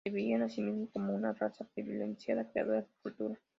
[0.03, 3.39] Se veían a sí mismos como una raza privilegiada creadora de cultura.